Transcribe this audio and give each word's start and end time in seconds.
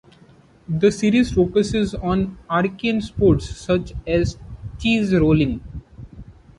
The 0.67 0.91
series 0.91 1.31
focuses 1.31 1.93
on 1.93 2.39
arcane 2.49 3.01
sports, 3.01 3.55
such 3.55 3.93
as 4.07 4.35
cheese 4.79 5.13
rolling. 5.13 5.61